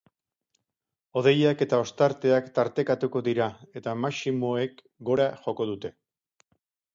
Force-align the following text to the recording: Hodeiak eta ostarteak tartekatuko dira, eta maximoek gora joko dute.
Hodeiak 1.19 1.59
eta 1.65 1.79
ostarteak 1.83 2.49
tartekatuko 2.55 3.21
dira, 3.27 3.47
eta 3.83 3.93
maximoek 4.07 4.83
gora 5.11 5.29
joko 5.45 5.69
dute. 5.75 5.95